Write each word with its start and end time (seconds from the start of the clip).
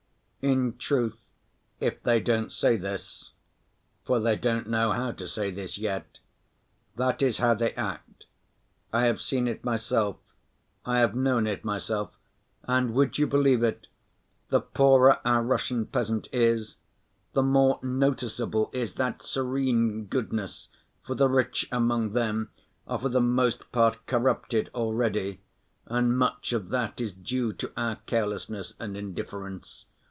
In 0.43 0.75
truth 0.79 1.19
if 1.79 2.01
they 2.01 2.19
don't 2.19 2.51
say 2.51 2.75
this 2.75 3.33
(for 4.05 4.19
they 4.19 4.35
don't 4.35 4.67
know 4.67 4.91
how 4.91 5.11
to 5.11 5.27
say 5.27 5.51
this 5.51 5.77
yet), 5.77 6.17
that 6.95 7.21
is 7.21 7.37
how 7.37 7.53
they 7.53 7.73
act. 7.75 8.23
I 8.91 9.05
have 9.05 9.21
seen 9.21 9.47
it 9.47 9.63
myself, 9.63 10.17
I 10.83 10.97
have 10.97 11.13
known 11.15 11.45
it 11.45 11.63
myself, 11.63 12.17
and, 12.63 12.95
would 12.95 13.19
you 13.19 13.27
believe 13.27 13.61
it, 13.61 13.85
the 14.49 14.61
poorer 14.61 15.19
our 15.23 15.43
Russian 15.43 15.85
peasant 15.85 16.27
is, 16.33 16.77
the 17.33 17.43
more 17.43 17.79
noticeable 17.83 18.71
is 18.73 18.95
that 18.95 19.21
serene 19.21 20.05
goodness, 20.05 20.69
for 21.05 21.13
the 21.13 21.29
rich 21.29 21.69
among 21.71 22.13
them 22.13 22.49
are 22.87 22.97
for 22.97 23.09
the 23.09 23.21
most 23.21 23.71
part 23.71 24.07
corrupted 24.07 24.71
already, 24.73 25.39
and 25.85 26.17
much 26.17 26.51
of 26.51 26.69
that 26.69 26.99
is 26.99 27.13
due 27.13 27.53
to 27.53 27.71
our 27.77 27.97
carelessness 28.07 28.73
and 28.79 28.97
indifference. 28.97 29.85